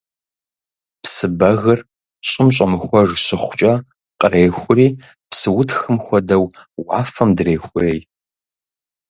Псы 1.01 1.27
бэгыр 1.39 1.79
щӀым 2.27 2.47
щӀэмыхуэж 2.55 3.09
щыхъукӀэ, 3.23 3.73
кърехури, 4.19 4.87
псыутхым 5.29 5.95
хуэдэу 6.03 6.45
уафэм 6.85 7.29
дрехуей. 7.37 7.99